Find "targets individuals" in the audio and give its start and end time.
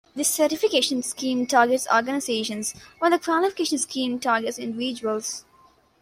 4.19-5.45